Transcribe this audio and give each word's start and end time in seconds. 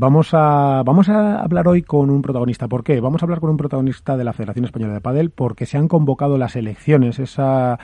Vamos 0.00 0.32
a, 0.32 0.84
vamos 0.86 1.08
a 1.08 1.40
hablar 1.40 1.66
hoy 1.66 1.82
con 1.82 2.08
un 2.10 2.22
protagonista. 2.22 2.68
¿Por 2.68 2.84
qué? 2.84 3.00
Vamos 3.00 3.20
a 3.20 3.26
hablar 3.26 3.40
con 3.40 3.50
un 3.50 3.56
protagonista 3.56 4.16
de 4.16 4.22
la 4.22 4.32
Federación 4.32 4.64
Española 4.64 4.94
de 4.94 5.00
Padel 5.00 5.30
porque 5.30 5.66
se 5.66 5.76
han 5.76 5.88
convocado 5.88 6.38
las 6.38 6.54
elecciones, 6.54 7.18
esa, 7.18 7.80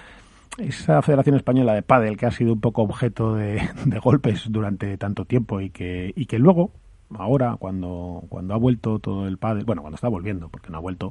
esa 0.58 1.02
Federación 1.02 1.34
Española 1.34 1.74
de 1.74 1.82
Padel 1.82 2.16
que 2.16 2.26
ha 2.26 2.30
sido 2.30 2.52
un 2.52 2.60
poco 2.60 2.82
objeto 2.82 3.34
de, 3.34 3.68
de 3.84 3.98
golpes 3.98 4.44
durante 4.48 4.96
tanto 4.96 5.24
tiempo 5.24 5.60
y 5.60 5.70
que, 5.70 6.12
y 6.14 6.26
que 6.26 6.38
luego, 6.38 6.70
ahora, 7.18 7.56
cuando, 7.58 8.22
cuando 8.28 8.54
ha 8.54 8.58
vuelto 8.58 9.00
todo 9.00 9.26
el 9.26 9.36
pádel, 9.36 9.64
bueno, 9.64 9.82
cuando 9.82 9.96
está 9.96 10.06
volviendo, 10.06 10.48
porque 10.50 10.70
no 10.70 10.78
ha 10.78 10.82
vuelto, 10.82 11.10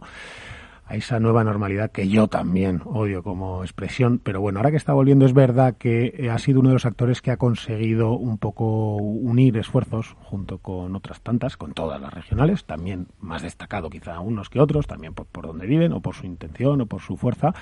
a 0.85 0.95
esa 0.95 1.19
nueva 1.19 1.43
normalidad 1.43 1.91
que 1.91 2.09
yo 2.09 2.27
también 2.27 2.81
odio 2.85 3.23
como 3.23 3.63
expresión, 3.63 4.19
pero 4.21 4.41
bueno, 4.41 4.59
ahora 4.59 4.71
que 4.71 4.77
está 4.77 4.93
volviendo 4.93 5.25
es 5.25 5.33
verdad 5.33 5.75
que 5.77 6.13
eh, 6.17 6.29
ha 6.29 6.37
sido 6.39 6.59
uno 6.59 6.69
de 6.69 6.73
los 6.73 6.85
actores 6.85 7.21
que 7.21 7.31
ha 7.31 7.37
conseguido 7.37 8.13
un 8.13 8.37
poco 8.37 8.95
unir 8.97 9.57
esfuerzos 9.57 10.15
junto 10.23 10.57
con 10.57 10.95
otras 10.95 11.21
tantas, 11.21 11.55
con 11.55 11.73
todas 11.73 12.01
las 12.01 12.13
regionales, 12.13 12.65
también 12.65 13.07
más 13.19 13.41
destacado 13.41 13.89
quizá 13.89 14.19
unos 14.19 14.49
que 14.49 14.59
otros, 14.59 14.87
también 14.87 15.13
por, 15.13 15.25
por 15.27 15.47
donde 15.47 15.67
viven 15.67 15.93
o 15.93 16.01
por 16.01 16.15
su 16.15 16.25
intención 16.25 16.81
o 16.81 16.85
por 16.85 17.01
su 17.01 17.15
fuerza, 17.15 17.53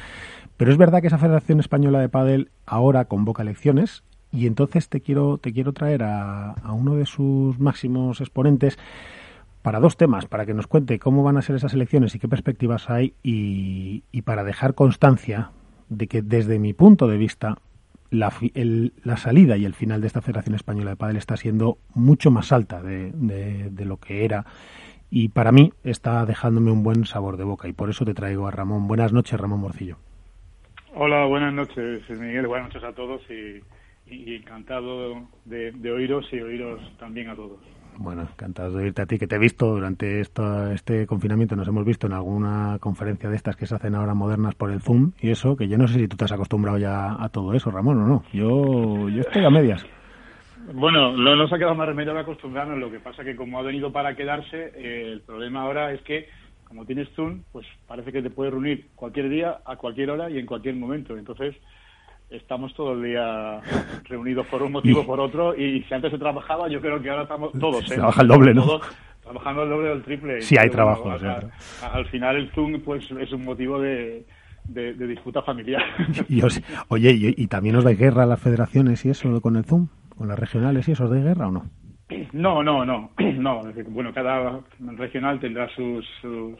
pero 0.57 0.71
es 0.71 0.77
verdad 0.77 1.01
que 1.01 1.07
esa 1.07 1.17
Federación 1.17 1.59
Española 1.59 1.99
de 1.99 2.09
Padel 2.09 2.49
ahora 2.65 3.05
convoca 3.05 3.43
elecciones 3.43 4.03
y 4.31 4.47
entonces 4.47 4.89
te 4.89 5.01
quiero 5.01 5.37
te 5.37 5.53
quiero 5.53 5.73
traer 5.73 6.03
a, 6.03 6.51
a 6.51 6.73
uno 6.73 6.95
de 6.95 7.05
sus 7.05 7.59
máximos 7.59 8.21
exponentes 8.21 8.79
para 9.61 9.79
dos 9.79 9.97
temas, 9.97 10.25
para 10.25 10.45
que 10.45 10.53
nos 10.53 10.67
cuente 10.67 10.99
cómo 10.99 11.23
van 11.23 11.37
a 11.37 11.41
ser 11.41 11.55
esas 11.55 11.73
elecciones 11.73 12.15
y 12.15 12.19
qué 12.19 12.27
perspectivas 12.27 12.89
hay 12.89 13.13
y, 13.23 14.03
para 14.23 14.43
dejar 14.43 14.75
constancia 14.75 15.51
de 15.89 16.07
que 16.07 16.21
desde 16.21 16.59
mi 16.59 16.73
punto 16.73 17.07
de 17.07 17.17
vista 17.17 17.57
la, 18.09 18.31
la, 19.03 19.17
salida 19.17 19.57
y 19.57 19.65
el 19.65 19.73
final 19.73 20.01
de 20.01 20.07
esta 20.07 20.21
Federación 20.21 20.55
Española 20.55 20.91
de 20.91 20.95
Padel 20.95 21.17
está 21.17 21.37
siendo 21.37 21.77
mucho 21.93 22.31
más 22.31 22.51
alta 22.51 22.81
de, 22.81 23.11
de, 23.11 23.85
lo 23.85 23.97
que 23.97 24.25
era 24.25 24.45
y 25.09 25.29
para 25.29 25.51
mí 25.51 25.73
está 25.83 26.25
dejándome 26.25 26.71
un 26.71 26.83
buen 26.83 27.05
sabor 27.05 27.37
de 27.37 27.43
boca 27.43 27.67
y 27.67 27.73
por 27.73 27.89
eso 27.89 28.05
te 28.05 28.13
traigo 28.13 28.47
a 28.47 28.51
Ramón. 28.51 28.87
Buenas 28.87 29.11
noches, 29.11 29.39
Ramón 29.39 29.61
Morcillo. 29.61 29.97
Hola, 30.93 31.25
buenas 31.25 31.53
noches, 31.53 32.09
Miguel. 32.09 32.47
Buenas 32.47 32.69
noches 32.69 32.83
a 32.83 32.93
todos 32.93 33.21
y, 33.29 33.61
encantado 34.35 35.27
de 35.45 35.91
oíros 35.91 36.27
y 36.31 36.39
oíros 36.41 36.79
también 36.97 37.29
a 37.29 37.35
todos. 37.35 37.59
Bueno, 38.01 38.23
encantado 38.23 38.71
de 38.71 38.83
oírte 38.85 39.03
a 39.03 39.05
ti, 39.05 39.19
que 39.19 39.27
te 39.27 39.35
he 39.35 39.39
visto 39.39 39.67
durante 39.67 40.21
esto, 40.21 40.71
este 40.71 41.05
confinamiento, 41.05 41.55
nos 41.55 41.67
hemos 41.67 41.85
visto 41.85 42.07
en 42.07 42.13
alguna 42.13 42.77
conferencia 42.79 43.29
de 43.29 43.35
estas 43.35 43.55
que 43.55 43.67
se 43.67 43.75
hacen 43.75 43.93
ahora 43.93 44.15
modernas 44.15 44.55
por 44.55 44.71
el 44.71 44.81
Zoom 44.81 45.11
y 45.21 45.29
eso, 45.29 45.55
que 45.55 45.67
yo 45.67 45.77
no 45.77 45.87
sé 45.87 45.99
si 45.99 46.07
tú 46.07 46.17
te 46.17 46.25
has 46.25 46.31
acostumbrado 46.31 46.79
ya 46.79 47.15
a 47.23 47.29
todo 47.29 47.53
eso, 47.53 47.69
Ramón, 47.69 48.01
o 48.01 48.07
no. 48.07 48.23
Yo, 48.33 49.07
yo 49.09 49.21
estoy 49.21 49.45
a 49.45 49.49
medias. 49.51 49.85
Bueno, 50.73 51.15
no 51.15 51.35
nos 51.35 51.53
ha 51.53 51.57
quedado 51.57 51.75
más 51.75 51.87
remedio 51.87 52.13
que 52.13 52.19
acostumbrarnos, 52.19 52.79
lo 52.79 52.89
que 52.89 52.99
pasa 52.99 53.23
que 53.23 53.35
como 53.35 53.59
ha 53.59 53.61
venido 53.61 53.91
para 53.91 54.15
quedarse, 54.15 54.71
eh, 54.75 55.11
el 55.11 55.21
problema 55.21 55.61
ahora 55.61 55.91
es 55.93 56.01
que 56.01 56.27
como 56.71 56.85
tienes 56.85 57.09
Zoom, 57.15 57.43
pues 57.51 57.67
parece 57.85 58.13
que 58.13 58.21
te 58.21 58.29
puedes 58.29 58.53
reunir 58.53 58.87
cualquier 58.95 59.27
día, 59.27 59.59
a 59.65 59.75
cualquier 59.75 60.09
hora 60.09 60.29
y 60.29 60.39
en 60.39 60.45
cualquier 60.45 60.75
momento. 60.75 61.17
Entonces, 61.17 61.53
estamos 62.31 62.73
todo 62.73 62.93
el 62.93 63.03
día 63.03 63.59
reunidos 64.05 64.47
por 64.47 64.63
un 64.63 64.71
motivo 64.71 65.01
o 65.01 65.05
por 65.05 65.19
otro 65.19 65.55
y 65.55 65.83
si 65.83 65.93
antes 65.93 66.11
se 66.11 66.17
trabajaba, 66.17 66.69
yo 66.69 66.79
creo 66.81 67.01
que 67.01 67.09
ahora 67.09 67.23
estamos 67.23 67.51
todos. 67.59 67.83
¿eh? 67.91 67.95
Trabaja 67.95 68.21
el 68.21 68.27
doble, 68.27 68.53
¿no? 68.53 68.79
trabajando 69.21 69.63
el 69.63 69.69
doble 69.69 69.89
o 69.89 69.93
el 69.93 70.03
triple. 70.03 70.41
Sí, 70.41 70.57
hay 70.57 70.69
trabajo. 70.69 71.09
al 71.11 72.05
final 72.07 72.35
el 72.37 72.51
Zoom 72.51 72.81
pues 72.81 73.09
es 73.11 73.31
un 73.31 73.43
motivo 73.43 73.79
de, 73.79 74.25
de, 74.65 75.07
disputa 75.07 75.41
familiar. 75.41 75.83
Y 76.29 76.41
oye, 76.87 77.33
y, 77.37 77.47
también 77.47 77.75
os 77.75 77.83
da 77.83 77.91
guerra 77.91 78.23
a 78.23 78.25
las 78.25 78.39
federaciones 78.39 79.05
y 79.05 79.09
eso 79.09 79.41
con 79.41 79.55
el 79.55 79.65
Zoom? 79.65 79.87
¿Con 80.17 80.27
las 80.27 80.39
regionales 80.39 80.87
y 80.87 80.91
eso 80.91 81.05
os 81.05 81.09
da 81.09 81.17
guerra 81.17 81.47
o 81.47 81.51
no? 81.51 81.65
No, 82.33 82.63
no, 82.63 82.85
no, 82.85 83.11
no. 83.19 83.61
Bueno, 83.89 84.13
cada 84.13 84.61
regional 84.79 85.39
tendrá 85.39 85.67
su, 85.75 86.01
su, 86.21 86.55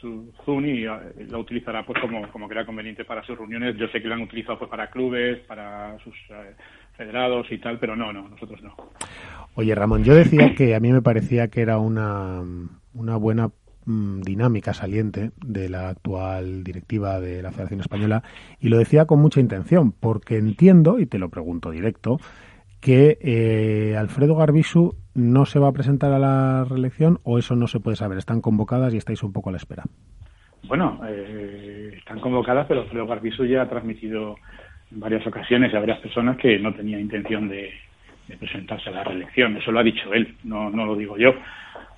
su, 0.00 0.32
Zoom 0.44 0.64
y 0.66 0.84
eh, 0.84 1.26
lo 1.28 1.40
utilizará 1.40 1.84
pues 1.84 2.00
como, 2.00 2.28
como 2.30 2.48
crea 2.48 2.64
conveniente 2.64 3.04
para 3.04 3.24
sus 3.24 3.36
reuniones. 3.36 3.76
Yo 3.76 3.88
sé 3.88 4.00
que 4.00 4.08
lo 4.08 4.14
han 4.14 4.22
utilizado 4.22 4.58
pues 4.58 4.70
para 4.70 4.88
clubes, 4.88 5.40
para 5.46 5.96
sus 6.04 6.14
eh, 6.30 6.54
federados 6.96 7.46
y 7.50 7.58
tal, 7.58 7.78
pero 7.78 7.96
no, 7.96 8.12
no, 8.12 8.28
nosotros 8.28 8.62
no. 8.62 8.74
Oye, 9.54 9.74
Ramón, 9.74 10.04
yo 10.04 10.14
decía 10.14 10.54
que 10.54 10.74
a 10.74 10.80
mí 10.80 10.92
me 10.92 11.02
parecía 11.02 11.48
que 11.48 11.60
era 11.60 11.78
una, 11.78 12.42
una 12.94 13.16
buena 13.16 13.50
mm, 13.84 14.20
dinámica 14.20 14.74
saliente 14.74 15.32
de 15.44 15.68
la 15.68 15.88
actual 15.88 16.62
directiva 16.62 17.20
de 17.20 17.42
la 17.42 17.50
Federación 17.50 17.80
Española 17.80 18.22
y 18.60 18.68
lo 18.68 18.78
decía 18.78 19.06
con 19.06 19.20
mucha 19.20 19.40
intención, 19.40 19.90
porque 19.92 20.36
entiendo, 20.36 21.00
y 21.00 21.06
te 21.06 21.18
lo 21.18 21.30
pregunto 21.30 21.70
directo, 21.70 22.20
que 22.86 23.18
eh, 23.20 23.96
Alfredo 23.96 24.36
Garbisu 24.36 24.94
no 25.16 25.44
se 25.44 25.58
va 25.58 25.66
a 25.66 25.72
presentar 25.72 26.12
a 26.12 26.20
la 26.20 26.64
reelección 26.70 27.18
o 27.24 27.36
eso 27.36 27.56
no 27.56 27.66
se 27.66 27.80
puede 27.80 27.96
saber. 27.96 28.16
Están 28.16 28.40
convocadas 28.40 28.94
y 28.94 28.96
estáis 28.96 29.24
un 29.24 29.32
poco 29.32 29.48
a 29.48 29.52
la 29.52 29.58
espera. 29.58 29.82
Bueno, 30.68 31.00
eh, 31.08 31.94
están 31.98 32.20
convocadas, 32.20 32.64
pero 32.68 32.82
Alfredo 32.82 33.08
Garbisu 33.08 33.44
ya 33.44 33.62
ha 33.62 33.68
transmitido 33.68 34.36
en 34.92 35.00
varias 35.00 35.26
ocasiones 35.26 35.74
a 35.74 35.80
varias 35.80 35.98
personas 35.98 36.36
que 36.36 36.60
no 36.60 36.72
tenía 36.74 37.00
intención 37.00 37.48
de, 37.48 37.72
presentarse 38.38 38.88
a 38.90 38.92
la 38.92 39.02
reelección. 39.02 39.56
Eso 39.56 39.72
lo 39.72 39.80
ha 39.80 39.82
dicho 39.82 40.14
él, 40.14 40.36
no, 40.44 40.70
lo 40.70 40.94
digo 40.94 41.18
yo. 41.18 41.34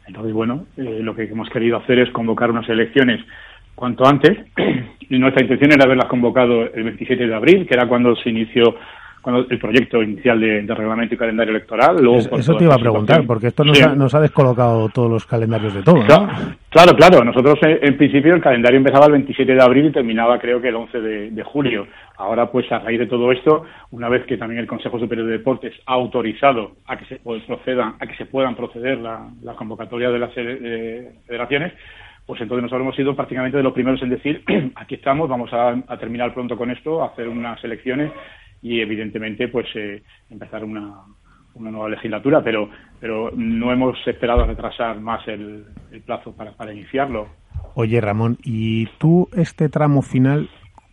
Entonces, 0.06 0.32
bueno, 0.32 0.64
eh, 0.78 1.00
lo 1.02 1.14
que 1.14 1.24
hemos 1.24 1.50
querido 1.50 1.76
hacer 1.76 1.98
es 1.98 2.10
convocar 2.12 2.50
unas 2.50 2.66
elecciones 2.66 3.22
cuanto 3.74 4.06
antes. 4.06 4.38
Y 5.10 5.18
nuestra 5.18 5.42
intención 5.42 5.72
era 5.72 5.84
haberlas 5.84 6.08
convocado 6.08 6.70
el 6.70 6.84
27 6.84 7.26
de 7.26 7.34
abril, 7.34 7.66
que 7.66 7.72
era 7.72 7.88
cuando 7.88 8.14
se 8.16 8.28
inició 8.28 8.76
cuando 9.20 9.46
el 9.48 9.58
proyecto 9.58 10.02
inicial 10.02 10.40
de, 10.40 10.74
reglamento 10.74 11.14
y 11.14 11.18
calendario 11.18 11.50
electoral. 11.50 11.96
eso 12.16 12.56
te 12.56 12.64
iba 12.64 12.74
a 12.74 12.78
preguntar, 12.78 13.24
porque 13.26 13.48
esto 13.48 13.64
nos, 13.64 14.14
ha, 14.14 14.20
descolocado 14.20 14.88
todos 14.88 15.10
los 15.10 15.26
calendarios 15.26 15.74
de 15.74 15.82
todo. 15.82 16.00
Claro, 16.70 16.92
claro, 16.96 17.24
Nosotros 17.24 17.58
eh, 17.66 17.80
en, 17.82 17.96
principio 17.96 18.34
el 18.34 18.42
calendario 18.42 18.78
empezaba 18.78 19.06
el 19.06 19.12
27 19.12 19.54
de 19.54 19.62
abril 19.62 19.86
y 19.86 19.92
terminaba 19.92 20.38
creo 20.38 20.60
que 20.60 20.68
el 20.68 20.76
11 20.76 21.00
de, 21.00 21.42
julio. 21.42 21.86
Ahora, 22.16 22.50
pues 22.50 22.70
a 22.70 22.80
raíz 22.80 22.98
de 22.98 23.06
todo 23.06 23.32
esto, 23.32 23.64
una 23.90 24.08
vez 24.08 24.24
que 24.26 24.36
también 24.36 24.60
el 24.60 24.66
Consejo 24.66 24.98
Superior 24.98 25.26
de 25.26 25.38
Deportes 25.38 25.72
ha 25.86 25.94
autorizado 25.94 26.72
a 26.86 26.96
que 26.96 27.06
se 27.06 27.20
procedan, 27.46 27.94
a 27.98 28.06
que 28.06 28.16
se 28.16 28.26
puedan 28.26 28.54
proceder 28.54 28.98
la, 28.98 29.28
la 29.42 29.54
convocatoria 29.54 30.10
de 30.10 30.18
las 30.18 30.30
eh, 30.36 31.12
federaciones, 31.26 31.72
pues 32.26 32.42
entonces 32.42 32.62
nosotros 32.62 32.82
hemos 32.82 32.96
sido 32.96 33.16
prácticamente 33.16 33.56
de 33.56 33.62
los 33.62 33.72
primeros 33.72 34.02
en 34.02 34.10
decir, 34.10 34.42
aquí 34.74 34.96
estamos, 34.96 35.28
vamos 35.28 35.50
a, 35.52 35.70
a, 35.86 35.96
terminar 35.96 36.34
pronto 36.34 36.58
con 36.58 36.70
esto, 36.70 37.02
a 37.02 37.06
hacer 37.06 37.26
unas 37.28 37.62
elecciones 37.64 38.12
y 38.62 38.80
evidentemente 38.80 39.48
pues 39.48 39.66
eh, 39.74 40.02
empezar 40.30 40.64
una, 40.64 41.02
una 41.54 41.70
nueva 41.70 41.88
legislatura, 41.90 42.42
pero 42.42 42.70
pero 43.00 43.30
no 43.34 43.72
hemos 43.72 43.96
esperado 44.06 44.44
retrasar 44.44 45.00
más 45.00 45.26
el, 45.28 45.64
plazo 46.04 46.34
para, 46.34 46.52
para 46.52 46.72
iniciarlo. 46.72 47.28
Oye 47.74 48.00
Ramón, 48.00 48.38
¿y 48.44 48.86
tú 48.98 49.28
este 49.36 49.68
tramo 49.68 50.02
final 50.02 50.48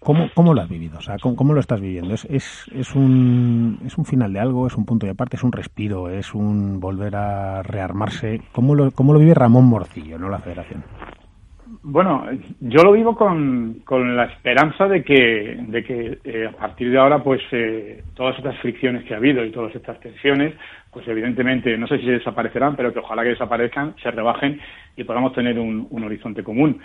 ¿Cómo, 0.06 0.30
¿Cómo, 0.36 0.54
lo 0.54 0.62
has 0.62 0.70
vivido? 0.70 1.00
O 1.00 1.02
sea, 1.02 1.18
¿cómo, 1.18 1.54
lo 1.56 1.60
estás 1.60 1.82
viviendo? 1.82 2.14
¿Es, 2.14 2.26
es, 2.26 2.66
es, 2.72 2.94
un, 2.94 3.80
¿Es 3.84 3.98
un 3.98 4.06
final 4.06 4.32
de 4.34 4.40
algo? 4.40 4.68
¿Es 4.68 4.76
un 4.76 4.86
punto 4.86 5.08
de 5.08 5.14
aparte? 5.14 5.36
¿Es 5.36 5.44
un 5.44 5.52
respiro? 5.52 6.12
¿Es 6.12 6.36
un 6.36 6.80
volver 6.80 7.16
a 7.16 7.64
rearmarse? 7.64 8.40
¿Cómo 8.52 8.76
lo, 8.76 8.92
cómo 8.92 9.14
lo 9.14 9.20
vive 9.20 9.34
Ramón 9.34 9.66
Morcillo, 9.66 10.20
no 10.20 10.30
la 10.30 10.38
federación? 10.38 10.84
Bueno, 11.82 12.28
yo 12.60 12.84
lo 12.84 12.92
vivo 12.92 13.16
con, 13.16 13.82
con 13.86 14.16
la 14.16 14.26
esperanza 14.26 14.88
de 14.88 15.04
que, 15.04 15.58
de 15.68 15.84
que 15.84 16.20
eh, 16.24 16.48
a 16.48 16.52
partir 16.52 16.92
de 16.92 16.98
ahora, 17.00 17.24
pues 17.24 17.42
eh, 17.52 18.04
todas 18.14 18.38
estas 18.38 18.58
fricciones 18.60 19.04
que 19.04 19.16
ha 19.16 19.18
habido 19.18 19.44
y 19.44 19.52
todas 19.52 19.76
estas 19.76 20.00
tensiones, 20.00 20.54
pues 20.92 21.08
evidentemente, 21.08 21.76
no 21.78 21.88
sé 21.88 21.98
si 21.98 22.06
desaparecerán, 22.06 22.76
pero 22.76 22.94
que 22.94 23.00
ojalá 23.00 23.24
que 23.24 23.30
desaparezcan, 23.30 23.96
se 24.02 24.12
rebajen 24.12 24.60
y 24.96 25.04
podamos 25.06 25.34
tener 25.34 25.58
un, 25.58 25.88
un 25.90 26.04
horizonte 26.04 26.44
común. 26.44 26.80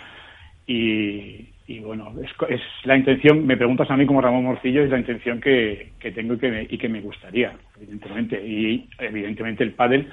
Y, 0.65 1.49
y 1.67 1.79
bueno, 1.79 2.11
es, 2.23 2.31
es, 2.49 2.61
la 2.85 2.97
intención, 2.97 3.45
me 3.45 3.57
preguntas 3.57 3.89
a 3.91 3.97
mí 3.97 4.07
como 4.07 4.21
Ramón 4.21 4.45
Morcillo, 4.45 4.83
es 4.83 4.89
la 4.89 4.99
intención 4.99 5.39
que, 5.39 5.91
que 5.99 6.11
tengo 6.11 6.33
y 6.33 6.39
que, 6.39 6.49
me, 6.49 6.63
y 6.63 6.77
que 6.77 6.89
me 6.89 7.01
gustaría, 7.01 7.53
evidentemente. 7.77 8.41
Y 8.43 8.89
evidentemente 8.97 9.63
el 9.63 9.73
pádel, 9.73 10.07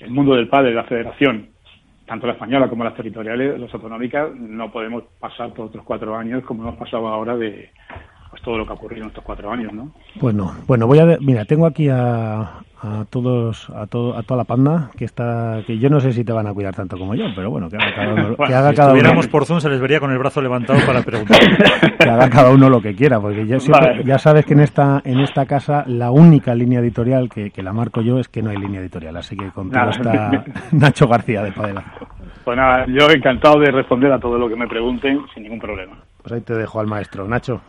el 0.00 0.10
mundo 0.10 0.34
del 0.34 0.48
pádel, 0.48 0.74
la 0.74 0.84
federación, 0.84 1.53
tanto 2.06 2.26
la 2.26 2.34
española 2.34 2.68
como 2.68 2.84
las 2.84 2.94
territoriales, 2.94 3.58
las 3.58 3.72
autonómicas, 3.72 4.34
no 4.34 4.70
podemos 4.70 5.04
pasar 5.18 5.52
por 5.54 5.66
otros 5.66 5.84
cuatro 5.84 6.16
años 6.16 6.44
como 6.44 6.62
hemos 6.62 6.76
pasado 6.76 7.08
ahora 7.08 7.36
de 7.36 7.70
todo 8.44 8.58
lo 8.58 8.66
que 8.66 8.72
ha 8.72 8.76
ocurrido 8.76 9.02
en 9.02 9.08
estos 9.08 9.24
cuatro 9.24 9.50
años, 9.50 9.72
¿no? 9.72 9.90
Pues 10.20 10.34
no. 10.34 10.52
Bueno, 10.66 10.86
voy 10.86 10.98
a 10.98 11.16
mira, 11.20 11.44
tengo 11.44 11.66
aquí 11.66 11.88
a, 11.88 12.60
a 12.84 13.04
todos, 13.08 13.70
a 13.70 13.86
todo, 13.86 14.16
a 14.16 14.22
toda 14.22 14.38
la 14.38 14.44
panda 14.44 14.90
que 14.96 15.06
está, 15.06 15.62
que 15.66 15.78
yo 15.78 15.88
no 15.88 16.00
sé 16.00 16.12
si 16.12 16.22
te 16.22 16.32
van 16.32 16.46
a 16.46 16.52
cuidar 16.52 16.74
tanto 16.74 16.98
como 16.98 17.14
yo, 17.14 17.24
pero 17.34 17.50
bueno, 17.50 17.68
que 17.70 17.76
haga 17.76 17.94
cada 17.94 18.12
uno, 18.12 18.36
que 18.46 18.54
haga 18.54 18.70
si 18.70 18.76
cada 18.76 18.92
uno. 18.92 19.20
por 19.30 19.46
Zoom 19.46 19.60
se 19.60 19.70
les 19.70 19.80
vería 19.80 20.00
con 20.00 20.12
el 20.12 20.18
brazo 20.18 20.42
levantado 20.42 20.78
para 20.86 21.02
preguntar. 21.02 21.38
que 21.98 22.08
haga 22.08 22.28
cada 22.28 22.50
uno 22.50 22.68
lo 22.68 22.82
que 22.82 22.94
quiera, 22.94 23.18
porque 23.20 23.46
ya, 23.46 23.56
ya 24.04 24.18
sabes 24.18 24.44
que 24.44 24.52
en 24.52 24.60
esta, 24.60 25.00
en 25.04 25.20
esta 25.20 25.46
casa 25.46 25.84
la 25.86 26.10
única 26.10 26.54
línea 26.54 26.80
editorial 26.80 27.30
que, 27.30 27.50
que 27.50 27.62
la 27.62 27.72
marco 27.72 28.02
yo 28.02 28.18
es 28.18 28.28
que 28.28 28.42
no 28.42 28.50
hay 28.50 28.58
línea 28.58 28.80
editorial, 28.80 29.16
así 29.16 29.36
que 29.36 29.50
contigo 29.50 29.88
está 29.88 30.44
Nacho 30.72 31.08
García 31.08 31.42
de 31.42 31.52
Padela. 31.52 31.84
Pues 32.44 32.56
nada, 32.56 32.84
yo 32.86 33.08
encantado 33.10 33.58
de 33.60 33.70
responder 33.70 34.12
a 34.12 34.18
todo 34.18 34.36
lo 34.36 34.46
que 34.48 34.56
me 34.56 34.68
pregunten 34.68 35.20
sin 35.32 35.44
ningún 35.44 35.58
problema. 35.58 35.96
Pues 36.22 36.32
ahí 36.32 36.40
te 36.42 36.54
dejo 36.54 36.80
al 36.80 36.86
maestro, 36.86 37.26
Nacho. 37.26 37.62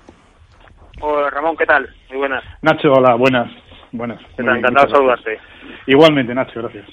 Hola 1.01 1.29
Ramón, 1.29 1.57
¿qué 1.57 1.65
tal? 1.65 1.89
Muy 2.09 2.19
buenas. 2.19 2.43
Nacho, 2.61 2.91
hola, 2.91 3.15
buenas. 3.15 3.51
Buenas. 3.91 4.19
Encantado 4.37 4.87
de 4.87 4.91
saludarte. 4.91 5.39
Igualmente, 5.87 6.33
Nacho, 6.33 6.61
gracias. 6.61 6.85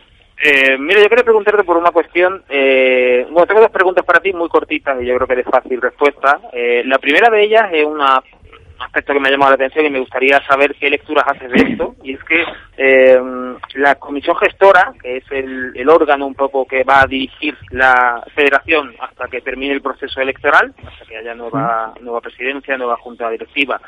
Eh, 0.45 0.77
mira, 0.77 1.01
yo 1.01 1.09
quería 1.09 1.25
preguntarte 1.25 1.63
por 1.63 1.77
una 1.77 1.93
cuestión. 1.93 2.43
Eh, 2.49 3.27
bueno, 3.31 3.47
tengo 3.47 3.61
dos 3.61 3.71
preguntas 3.71 4.05
para 4.05 4.21
ti 4.21 4.33
muy 4.33 4.49
cortitas 4.49 5.01
y 5.01 5.07
yo 5.07 5.15
creo 5.15 5.29
que 5.29 5.37
de 5.37 5.45
fácil 5.45 5.81
respuesta. 5.81 6.41
Eh, 6.53 6.83
la 6.85 6.99
primera 6.99 7.31
de 7.31 7.45
ellas 7.45 7.69
es 7.73 7.85
una 7.85 8.21
aspecto 8.93 9.15
que 9.15 9.21
me 9.21 9.29
ha 9.29 9.31
llamado 9.31 9.53
la 9.53 9.55
atención 9.55 9.87
y 9.87 9.91
me 9.91 10.01
gustaría 10.01 10.39
saber 10.47 10.75
qué 10.79 10.91
lecturas 10.91 11.25
haces 11.27 11.51
de 11.51 11.73
esto. 11.73 11.97
Y 12.03 12.13
es 12.13 12.23
que 12.25 12.45
eh, 12.77 13.19
la 13.77 13.95
comisión 13.95 14.37
gestora, 14.37 14.93
que 15.03 15.17
es 15.17 15.25
el, 15.31 15.73
el, 15.75 15.89
órgano 15.89 16.27
un 16.27 16.35
poco 16.35 16.67
que 16.67 16.85
va 16.85 17.01
a 17.01 17.07
dirigir 17.07 17.57
la 17.71 18.23
federación 18.35 18.95
hasta 19.01 19.29
que 19.29 19.41
termine 19.41 19.73
el 19.73 19.81
proceso 19.81 20.21
electoral, 20.21 20.75
hasta 20.87 21.07
que 21.07 21.17
haya 21.17 21.35
nueva, 21.35 21.95
nueva 22.03 22.21
presidencia, 22.21 22.77
nueva 22.77 22.99
junta 22.99 23.31
directiva 23.31 23.81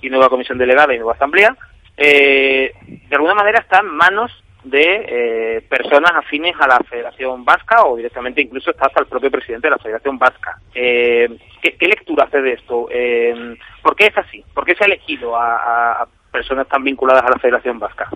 y 0.00 0.10
nueva 0.10 0.28
comisión 0.28 0.58
delegada 0.58 0.92
y 0.92 0.98
nueva 0.98 1.12
asamblea, 1.12 1.56
eh, 1.96 2.72
de 2.82 3.16
alguna 3.16 3.34
manera 3.34 3.60
está 3.60 3.78
en 3.78 3.86
manos 3.86 4.32
de 4.64 5.06
eh, 5.08 5.60
personas 5.68 6.12
afines 6.14 6.54
a 6.60 6.66
la 6.66 6.78
Federación 6.80 7.44
Vasca 7.44 7.84
o 7.84 7.96
directamente 7.96 8.42
incluso 8.42 8.70
está 8.70 8.86
hasta 8.86 9.00
el 9.00 9.06
propio 9.06 9.30
presidente 9.30 9.68
de 9.68 9.70
la 9.70 9.78
Federación 9.78 10.18
Vasca. 10.18 10.58
Eh, 10.74 11.28
¿qué, 11.62 11.76
¿qué, 11.76 11.88
lectura 11.88 12.24
hace 12.24 12.42
de 12.42 12.52
esto? 12.52 12.88
Eh, 12.90 13.56
¿Por 13.82 13.94
qué 13.96 14.06
es 14.06 14.18
así? 14.18 14.44
¿Por 14.54 14.64
qué 14.64 14.74
se 14.74 14.84
ha 14.84 14.86
elegido 14.86 15.36
a, 15.36 16.02
a, 16.02 16.08
personas 16.32 16.68
tan 16.68 16.84
vinculadas 16.84 17.24
a 17.24 17.30
la 17.30 17.38
Federación 17.38 17.78
Vasca? 17.78 18.08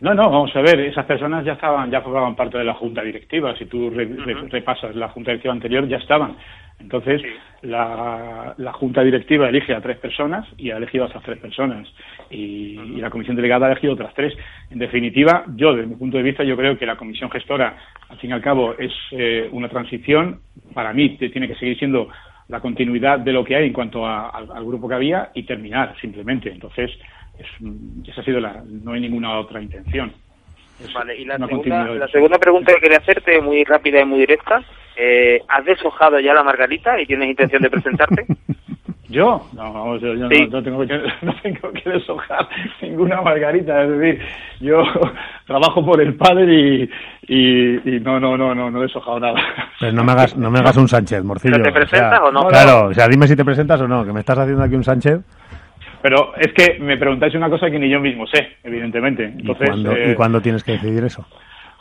No, 0.00 0.14
no, 0.14 0.30
vamos 0.30 0.54
a 0.54 0.60
ver, 0.60 0.78
esas 0.80 1.06
personas 1.06 1.44
ya 1.44 1.54
estaban, 1.54 1.90
ya 1.90 2.02
formaban 2.02 2.36
parte 2.36 2.58
de 2.58 2.64
la 2.64 2.74
junta 2.74 3.02
directiva. 3.02 3.56
Si 3.56 3.64
tú 3.64 3.90
re, 3.90 4.06
uh 4.06 4.10
-huh. 4.10 4.50
repasas 4.50 4.94
la 4.94 5.08
junta 5.08 5.32
directiva 5.32 5.52
anterior, 5.52 5.88
ya 5.88 5.96
estaban. 5.96 6.36
Entonces, 6.80 7.20
sí. 7.22 7.28
la, 7.62 8.54
la, 8.56 8.72
junta 8.72 9.02
directiva 9.02 9.48
elige 9.48 9.74
a 9.74 9.80
tres 9.80 9.98
personas 9.98 10.46
y 10.56 10.70
ha 10.70 10.76
elegido 10.76 11.04
a 11.04 11.08
esas 11.08 11.22
tres 11.22 11.38
personas. 11.38 11.88
Y, 12.30 12.76
uh 12.76 12.82
-huh. 12.82 12.98
y, 12.98 13.00
la 13.00 13.10
comisión 13.10 13.36
delegada 13.36 13.66
ha 13.66 13.72
elegido 13.72 13.94
otras 13.94 14.14
tres. 14.14 14.34
En 14.70 14.78
definitiva, 14.78 15.44
yo, 15.56 15.74
desde 15.74 15.88
mi 15.88 15.96
punto 15.96 16.16
de 16.16 16.22
vista, 16.22 16.44
yo 16.44 16.56
creo 16.56 16.78
que 16.78 16.86
la 16.86 16.96
comisión 16.96 17.30
gestora, 17.30 17.76
al 18.08 18.18
fin 18.18 18.30
y 18.30 18.32
al 18.32 18.42
cabo, 18.42 18.74
es 18.78 18.92
eh, 19.10 19.48
una 19.52 19.68
transición. 19.68 20.40
Para 20.72 20.92
mí, 20.92 21.16
tiene 21.16 21.48
que 21.48 21.56
seguir 21.56 21.78
siendo 21.78 22.08
la 22.48 22.60
continuidad 22.60 23.18
de 23.18 23.32
lo 23.32 23.44
que 23.44 23.56
hay 23.56 23.66
en 23.66 23.72
cuanto 23.72 24.06
a, 24.06 24.30
al, 24.30 24.50
al 24.50 24.64
grupo 24.64 24.88
que 24.88 24.94
había 24.94 25.30
y 25.34 25.42
terminar, 25.42 25.94
simplemente. 26.00 26.50
Entonces, 26.50 26.90
es, 27.38 27.46
esa 28.08 28.20
ha 28.20 28.24
sido 28.24 28.40
la, 28.40 28.62
no 28.66 28.92
hay 28.92 29.00
ninguna 29.00 29.38
otra 29.38 29.60
intención. 29.60 30.12
Es 30.80 30.92
vale, 30.92 31.16
y 31.16 31.24
la 31.24 31.38
segunda, 31.38 31.84
la 31.86 32.08
segunda 32.08 32.38
pregunta 32.38 32.72
que 32.74 32.80
quería 32.80 32.98
hacerte, 32.98 33.40
muy 33.40 33.64
rápida 33.64 34.00
y 34.00 34.04
muy 34.04 34.20
directa, 34.20 34.62
eh, 34.98 35.42
¿has 35.48 35.64
deshojado 35.64 36.18
ya 36.18 36.34
la 36.34 36.42
margarita 36.42 37.00
y 37.00 37.06
tienes 37.06 37.30
intención 37.30 37.62
de 37.62 37.70
presentarte? 37.70 38.26
¿Yo? 39.08 39.40
No, 39.54 39.96
yo, 39.96 40.14
yo 40.14 40.28
sí. 40.28 40.46
no, 40.48 40.58
no, 40.58 40.62
tengo 40.62 40.86
que, 40.86 40.98
no 41.22 41.34
tengo 41.42 41.72
que 41.72 41.88
deshojar 41.88 42.46
ninguna 42.82 43.22
margarita, 43.22 43.84
es 43.84 43.90
decir, 43.90 44.20
yo 44.60 44.82
trabajo 45.46 45.84
por 45.84 46.02
el 46.02 46.14
padre 46.14 46.44
y, 46.52 46.90
y, 47.26 47.96
y, 47.96 48.00
no, 48.00 48.20
no, 48.20 48.36
no, 48.36 48.54
no, 48.54 48.70
no 48.70 48.78
he 48.80 48.82
deshojado 48.82 49.18
nada. 49.20 49.40
Pero 49.80 49.92
no 49.92 50.04
me 50.04 50.12
hagas, 50.12 50.36
no 50.36 50.50
me 50.50 50.58
hagas 50.58 50.76
un 50.76 50.88
Sánchez, 50.88 51.24
Morcillo. 51.24 51.62
¿Te 51.62 51.72
presentas 51.72 52.20
o, 52.20 52.24
sea, 52.24 52.24
o 52.24 52.32
no? 52.32 52.48
Claro, 52.48 52.88
o 52.88 52.94
sea, 52.94 53.08
dime 53.08 53.26
si 53.26 53.34
te 53.34 53.44
presentas 53.44 53.80
o 53.80 53.88
no, 53.88 54.04
que 54.04 54.12
me 54.12 54.20
estás 54.20 54.38
haciendo 54.38 54.62
aquí 54.62 54.74
un 54.74 54.84
Sánchez. 54.84 55.20
Pero 56.02 56.32
es 56.36 56.52
que 56.52 56.78
me 56.78 56.96
preguntáis 56.96 57.34
una 57.34 57.48
cosa 57.48 57.70
que 57.70 57.78
ni 57.78 57.88
yo 57.88 58.00
mismo 58.00 58.26
sé, 58.26 58.56
evidentemente. 58.62 59.24
Entonces, 59.24 59.68
¿Y, 59.68 59.70
cuándo, 59.70 59.92
eh, 59.92 60.10
¿Y 60.10 60.14
cuándo 60.14 60.40
tienes 60.40 60.62
que 60.62 60.72
decidir 60.72 61.04
eso? 61.04 61.26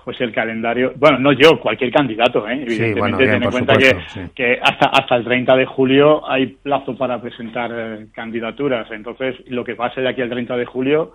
Pues 0.07 0.21
el 0.21 0.31
calendario, 0.31 0.94
bueno, 0.95 1.19
no 1.19 1.33
yo, 1.33 1.59
cualquier 1.59 1.92
candidato, 1.92 2.48
¿eh? 2.48 2.54
evidentemente, 2.54 2.94
sí, 2.94 2.98
bueno, 2.98 3.18
bien, 3.18 3.30
ten 3.30 3.44
en 3.44 3.51
cuenta 3.51 3.74
supuesto, 3.74 3.98
que, 3.98 4.09
sí. 4.09 4.31
que 4.33 4.57
hasta, 4.63 4.86
hasta 4.88 5.18
el 5.18 5.25
30 5.25 5.54
de 5.57 5.65
julio 5.65 6.31
hay 6.31 6.45
plazo 6.45 6.95
para 6.98 7.19
presentar 7.19 7.69
eh, 7.74 8.07
candidaturas. 8.13 8.89
Entonces, 8.89 9.36
lo 9.48 9.65
que 9.65 9.75
pase 9.75 10.00
de 10.00 10.07
aquí 10.07 10.21
al 10.21 10.30
30 10.30 10.56
de 10.56 10.65
julio, 10.65 11.12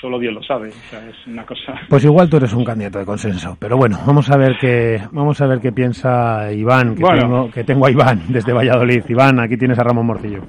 solo 0.00 0.18
Dios 0.18 0.34
lo 0.34 0.42
sabe. 0.42 0.70
O 0.70 0.72
sea, 0.72 1.08
es 1.08 1.24
una 1.28 1.46
cosa. 1.46 1.74
Pues 1.88 2.04
igual 2.04 2.28
tú 2.28 2.38
eres 2.38 2.52
un 2.52 2.64
candidato 2.64 2.98
de 2.98 3.06
consenso, 3.06 3.56
pero 3.60 3.76
bueno, 3.76 3.96
vamos 4.04 4.28
a 4.28 4.38
ver 4.38 4.56
qué, 4.60 4.98
vamos 5.12 5.40
a 5.40 5.46
ver 5.46 5.60
qué 5.60 5.70
piensa 5.70 6.52
Iván, 6.52 6.96
que, 6.96 7.02
Bueno. 7.02 7.20
tengo, 7.20 7.50
que 7.52 7.62
tengo 7.62 7.86
a 7.86 7.92
Iván 7.92 8.22
desde 8.28 8.52
Valladolid. 8.52 9.04
Iván, 9.08 9.38
aquí 9.38 9.56
tienes 9.56 9.78
a 9.78 9.84
Ramón 9.84 10.06
Morcillo. 10.06 10.42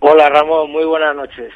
Hola 0.00 0.28
Ramón, 0.28 0.70
muy 0.70 0.84
buenas 0.84 1.16
noches. 1.16 1.54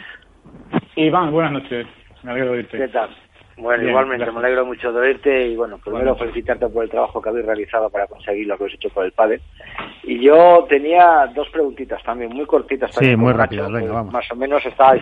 Iván, 0.96 1.30
buenas 1.30 1.52
noches. 1.52 1.86
Me 2.22 2.30
alegro 2.30 2.52
de 2.52 2.56
oírte. 2.56 2.78
¿Qué 2.78 2.88
tal? 2.88 3.10
Bueno, 3.56 3.78
Bien, 3.80 3.90
igualmente, 3.90 4.24
gracias. 4.24 4.34
me 4.42 4.46
alegro 4.46 4.66
mucho 4.66 4.92
de 4.92 5.00
oírte 5.00 5.46
y 5.46 5.56
bueno, 5.56 5.78
primero 5.78 6.04
Bueno. 6.04 6.16
felicitarte 6.16 6.66
por 6.68 6.84
el 6.84 6.90
trabajo 6.90 7.22
que 7.22 7.28
habéis 7.28 7.46
realizado 7.46 7.88
para 7.88 8.06
conseguir 8.06 8.46
lo 8.46 8.56
que 8.56 8.64
habéis 8.64 8.74
hecho 8.76 8.88
por 8.90 9.04
el 9.04 9.12
padre. 9.12 9.40
Y 10.02 10.20
yo 10.20 10.66
tenía 10.68 11.30
dos 11.34 11.48
preguntitas 11.50 12.02
también, 12.02 12.30
muy 12.34 12.46
cortitas. 12.46 12.90
Sí, 12.90 12.96
también, 12.96 13.20
muy 13.20 13.32
como 13.32 13.38
rápidas, 13.42 13.66
venga, 13.68 13.80
pues, 13.80 13.92
vamos. 13.92 14.12
Más 14.12 14.30
o 14.32 14.36
menos 14.36 14.66
estás, 14.66 14.98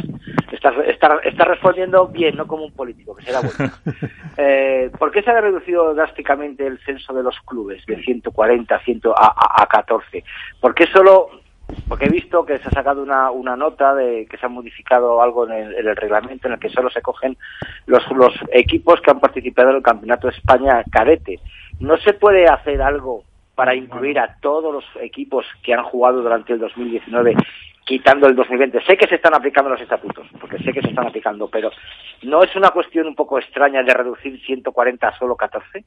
estás, 0.53 0.75
estás, 0.87 1.21
estás 1.25 1.49
respondiendo 1.49 2.09
bien, 2.09 2.37
no 2.37 2.47
como 2.47 2.65
un 2.65 2.73
político, 2.73 3.17
que 3.17 3.25
será 3.25 3.41
bueno. 3.41 3.73
eh, 4.37 4.91
¿Por 4.99 5.11
qué 5.11 5.23
se 5.23 5.31
ha 5.31 5.41
reducido 5.41 5.95
drásticamente 5.95 6.67
el 6.67 6.79
censo 6.81 7.13
de 7.15 7.23
los 7.23 7.39
clubes 7.41 7.85
de 7.87 8.03
140 8.03 8.75
a, 8.75 8.79
100 8.81 9.01
a, 9.17 9.27
a, 9.27 9.63
a 9.63 9.67
14? 9.67 10.25
¿Por 10.61 10.75
qué 10.75 10.87
solo 10.87 11.31
porque 11.93 12.07
he 12.07 12.09
visto 12.09 12.47
que 12.47 12.59
se 12.59 12.69
ha 12.69 12.71
sacado 12.71 13.03
una, 13.03 13.31
una 13.31 13.55
nota 13.55 13.95
de 13.95 14.25
que 14.25 14.39
se 14.39 14.47
ha 14.47 14.49
modificado 14.49 15.21
algo 15.21 15.47
en 15.47 15.53
el, 15.53 15.75
en 15.75 15.89
el 15.89 15.95
reglamento 15.95 16.49
en 16.49 16.55
el 16.55 16.59
que 16.59 16.71
solo 16.71 16.89
se 16.89 17.03
cogen 17.03 17.37
los, 17.85 18.03
los 18.13 18.33
equipos 18.51 18.99
que 19.03 19.11
han 19.11 19.21
participado 19.21 19.69
en 19.69 19.77
el 19.77 19.83
Campeonato 19.83 20.27
de 20.27 20.33
España 20.33 20.83
cadete. 20.91 21.39
¿No 21.81 21.99
se 21.99 22.15
puede 22.15 22.47
hacer 22.47 22.81
algo 22.81 23.25
para 23.55 23.75
incluir 23.75 24.19
a 24.19 24.39
todos 24.41 24.73
los 24.73 24.85
equipos 25.03 25.45
que 25.63 25.75
han 25.75 25.85
jugado 25.85 26.23
durante 26.23 26.55
el 26.55 26.61
2019 26.61 27.35
quitando 27.85 28.27
el 28.27 28.37
2020? 28.37 28.87
Sé 28.87 28.97
que 28.97 29.07
se 29.07 29.17
están 29.17 29.35
aplicando 29.35 29.69
los 29.69 29.81
estatutos, 29.83 30.27
porque 30.41 30.61
sé 30.61 30.73
que 30.73 30.81
se 30.81 30.89
están 30.89 31.09
aplicando, 31.09 31.49
pero 31.49 31.71
¿no 32.23 32.43
es 32.43 32.57
una 32.57 32.71
cuestión 32.71 33.07
un 33.07 33.15
poco 33.15 33.39
extraña 33.39 33.83
de 33.83 33.93
reducir 33.93 34.41
140 34.41 35.09
a 35.09 35.19
solo 35.19 35.37
14? 35.37 35.85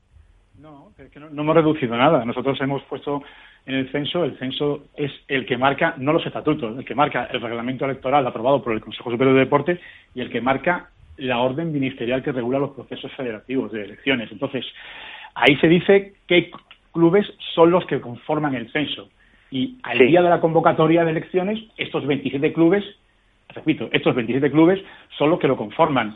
No, 0.65 0.89
es 0.97 1.11
que 1.11 1.19
no, 1.19 1.29
no 1.29 1.43
hemos 1.43 1.55
reducido 1.55 1.95
nada. 1.95 2.25
Nosotros 2.25 2.59
hemos 2.59 2.81
puesto 2.85 3.21
en 3.67 3.75
el 3.75 3.91
censo, 3.91 4.23
el 4.23 4.35
censo 4.39 4.85
es 4.97 5.11
el 5.27 5.45
que 5.45 5.59
marca, 5.59 5.93
no 5.99 6.11
los 6.11 6.25
estatutos, 6.25 6.75
el 6.75 6.83
que 6.83 6.95
marca 6.95 7.25
el 7.31 7.39
reglamento 7.39 7.85
electoral 7.85 8.25
aprobado 8.25 8.63
por 8.63 8.73
el 8.73 8.81
Consejo 8.81 9.11
Superior 9.11 9.35
de 9.35 9.41
Deporte 9.41 9.79
y 10.15 10.21
el 10.21 10.31
que 10.31 10.41
marca 10.41 10.89
la 11.17 11.37
orden 11.37 11.71
ministerial 11.71 12.23
que 12.23 12.31
regula 12.31 12.57
los 12.57 12.71
procesos 12.71 13.11
federativos 13.11 13.71
de 13.73 13.83
elecciones. 13.83 14.31
Entonces, 14.31 14.65
ahí 15.35 15.55
se 15.57 15.67
dice 15.67 16.13
qué 16.25 16.49
clubes 16.91 17.31
son 17.53 17.69
los 17.69 17.85
que 17.85 18.01
conforman 18.01 18.55
el 18.55 18.71
censo. 18.71 19.09
Y 19.51 19.77
al 19.83 19.99
Sí. 19.99 20.05
día 20.05 20.23
de 20.23 20.29
la 20.31 20.41
convocatoria 20.41 21.05
de 21.05 21.11
elecciones, 21.11 21.59
estos 21.77 22.07
27 22.07 22.53
clubes, 22.53 22.83
repito, 23.49 23.87
estos 23.91 24.15
27 24.15 24.49
clubes 24.49 24.83
son 25.15 25.29
los 25.29 25.39
que 25.39 25.47
lo 25.47 25.57
conforman. 25.57 26.15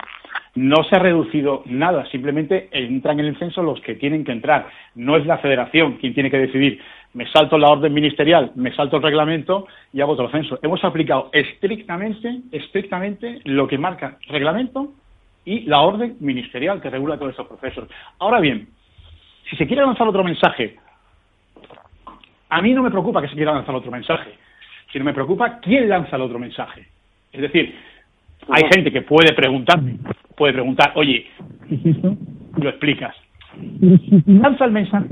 No 0.60 0.84
se 0.84 0.98
ha 0.98 1.00
reducido 1.00 1.64
nada, 1.68 2.06
simplemente 2.08 2.68
entran 2.74 3.18
en 3.22 3.28
el 3.28 3.40
censo 3.40 3.64
los 3.64 3.80
que 3.80 3.96
tienen 3.96 4.26
que 4.26 4.34
entrar. 4.34 4.68
No 4.94 5.16
es 5.16 5.26
la 5.26 5.38
federación 5.38 5.94
quien 5.94 6.14
tiene 6.14 6.30
que 6.30 6.38
decidir. 6.38 6.82
Me 7.14 7.26
salto 7.28 7.58
la 7.58 7.70
orden 7.70 7.94
ministerial, 7.94 8.52
me 8.56 8.76
salto 8.76 8.98
el 8.98 9.04
reglamento 9.04 9.68
y 9.94 10.02
hago 10.02 10.12
otro 10.12 10.30
censo. 10.30 10.60
Hemos 10.62 10.84
aplicado 10.84 11.30
estrictamente, 11.32 12.42
estrictamente 12.52 13.40
lo 13.46 13.70
que 13.70 13.78
marca 13.78 14.18
el 14.28 14.34
reglamento 14.34 14.92
y 15.46 15.62
la 15.62 15.80
orden 15.80 16.18
ministerial 16.20 16.82
que 16.82 16.90
regula 16.90 17.18
todos 17.18 17.32
esos 17.32 17.48
procesos. 17.48 17.88
Ahora 18.20 18.42
bien, 18.42 18.68
si 19.50 19.56
se 19.56 19.66
quiere 19.66 19.84
lanzar 19.84 20.10
otro 20.10 20.26
mensaje, 20.26 20.76
a 22.50 22.62
mí 22.62 22.74
no 22.74 22.84
me 22.84 22.92
preocupa 22.92 23.22
que 23.22 23.30
se 23.30 23.36
quiera 23.36 23.54
lanzar 23.54 23.76
otro 23.76 23.92
mensaje, 23.92 24.32
sino 24.92 25.06
me 25.06 25.14
preocupa 25.14 25.62
quién 25.62 25.88
lanza 25.88 26.18
el 26.18 26.24
otro 26.24 26.38
mensaje. 26.38 26.86
Es 27.32 27.40
decir, 27.40 27.74
hay 28.50 28.64
gente 28.74 28.92
que 28.92 29.04
puede 29.04 29.34
preguntarme, 29.34 30.00
puede 30.40 30.54
preguntar, 30.54 30.94
oye, 30.96 31.28
lo 32.58 32.70
explicas. 32.70 33.16
Lanza 34.26 34.66
el 34.66 34.72
mensaje. 34.72 35.08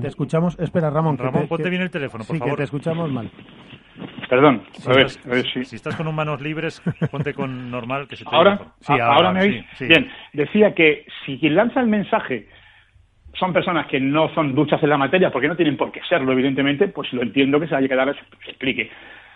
Te 0.00 0.08
escuchamos, 0.08 0.58
espera 0.60 0.88
Ramón. 0.88 1.18
Ramón, 1.18 1.42
te- 1.42 1.48
ponte 1.48 1.64
que- 1.64 1.70
bien 1.70 1.82
el 1.82 1.90
teléfono, 1.90 2.24
por 2.24 2.34
sí, 2.36 2.38
favor. 2.38 2.54
que 2.54 2.58
te 2.58 2.64
escuchamos 2.64 3.10
mal. 3.10 3.28
Perdón, 4.28 4.62
Si 4.72 4.88
a 4.90 4.94
ver, 4.94 5.06
estás, 5.06 5.26
a 5.26 5.30
ver 5.30 5.46
si. 5.46 5.64
si 5.64 5.76
estás 5.76 5.96
con 5.96 6.06
un 6.08 6.14
manos 6.14 6.40
libres, 6.40 6.80
ponte 7.10 7.34
con 7.34 7.70
normal 7.70 8.06
que 8.08 8.16
se 8.16 8.24
te 8.24 8.34
¿Ahora? 8.34 8.58
Sí, 8.80 8.92
A- 8.92 8.94
ahora, 8.96 9.06
¿Ahora 9.16 9.32
me 9.32 9.40
oís? 9.42 9.64
sí. 9.74 9.86
Bien, 9.86 10.08
decía 10.32 10.74
que 10.74 11.04
si 11.26 11.38
quien 11.38 11.54
lanza 11.56 11.80
el 11.80 11.86
mensaje 11.88 12.48
son 13.38 13.52
personas 13.52 13.86
que 13.88 13.98
no 14.00 14.32
son 14.34 14.54
duchas 14.54 14.82
en 14.82 14.90
la 14.90 14.96
materia, 14.96 15.30
porque 15.32 15.48
no 15.48 15.56
tienen 15.56 15.76
por 15.76 15.90
qué 15.92 16.00
serlo, 16.08 16.32
evidentemente, 16.32 16.88
pues 16.88 17.12
lo 17.12 17.22
entiendo 17.22 17.58
que 17.60 17.66
se 17.68 17.74
haya 17.74 17.88
que 17.88 17.94
dar 17.96 18.14
se 18.44 18.50
explique. 18.50 18.90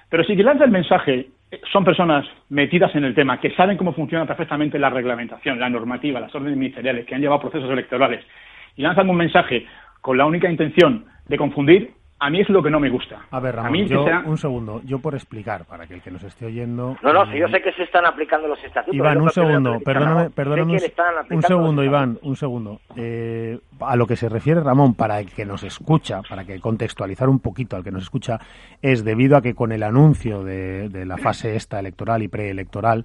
Pero 0.08 0.22
si 0.24 0.34
quien 0.34 0.46
lanza 0.46 0.64
el 0.64 0.70
mensaje 0.70 1.26
son 1.72 1.84
personas 1.84 2.26
metidas 2.50 2.94
en 2.94 3.04
el 3.04 3.14
tema, 3.14 3.40
que 3.40 3.50
saben 3.52 3.76
cómo 3.76 3.92
funciona 3.92 4.26
perfectamente 4.26 4.78
la 4.78 4.90
reglamentación, 4.90 5.58
la 5.58 5.68
normativa, 5.68 6.20
las 6.20 6.34
órdenes 6.34 6.58
ministeriales, 6.58 7.06
que 7.06 7.14
han 7.14 7.20
llevado 7.20 7.40
procesos 7.40 7.70
electorales, 7.70 8.24
y 8.76 8.82
lanzan 8.82 9.08
un 9.08 9.16
mensaje 9.16 9.66
con 10.00 10.18
la 10.18 10.26
única 10.26 10.50
intención 10.50 11.06
de 11.26 11.36
confundir, 11.36 11.90
a 12.20 12.30
mí 12.30 12.40
es 12.40 12.48
lo 12.48 12.62
que 12.62 12.70
no 12.70 12.80
me 12.80 12.90
gusta. 12.90 13.20
A 13.30 13.40
ver, 13.40 13.54
Ramón, 13.56 13.72
mí 13.72 13.84
que 13.84 13.94
yo, 13.94 14.04
sea- 14.04 14.22
un 14.26 14.36
segundo. 14.38 14.80
Yo 14.84 14.98
por 14.98 15.14
explicar, 15.14 15.64
para 15.64 15.86
que 15.86 15.94
el 15.94 16.02
que 16.02 16.10
nos 16.10 16.22
esté 16.24 16.46
oyendo... 16.46 16.96
No, 17.02 17.12
no, 17.12 17.24
eh, 17.24 17.28
si 17.32 17.38
yo 17.38 17.48
sé 17.48 17.62
que 17.62 17.72
se 17.72 17.84
están 17.84 18.06
aplicando 18.06 18.48
los 18.48 18.62
estatutos. 18.64 18.94
Iván, 18.94 19.20
un 19.20 19.30
segundo, 19.30 19.78
perdóname, 19.80 20.24
¿no? 20.24 20.30
perdóname 20.30 20.78
un, 21.30 21.42
segundo, 21.42 21.84
Iván, 21.84 22.18
un 22.22 22.36
segundo. 22.36 22.80
Eh, 22.96 23.58
a 23.80 23.96
lo 23.96 24.06
que 24.06 24.16
se 24.16 24.28
refiere 24.28 24.60
Ramón, 24.60 24.94
para 24.94 25.20
el 25.20 25.30
que 25.30 25.44
nos 25.44 25.62
escucha, 25.62 26.22
para 26.28 26.44
que 26.44 26.60
contextualizar 26.60 27.28
un 27.28 27.38
poquito 27.38 27.76
al 27.76 27.84
que 27.84 27.92
nos 27.92 28.02
escucha, 28.02 28.40
es 28.82 29.04
debido 29.04 29.36
a 29.36 29.42
que 29.42 29.54
con 29.54 29.70
el 29.72 29.82
anuncio 29.82 30.42
de, 30.42 30.88
de 30.88 31.06
la 31.06 31.18
fase 31.18 31.54
esta 31.56 31.78
electoral 31.78 32.22
y 32.22 32.28
preelectoral, 32.28 33.04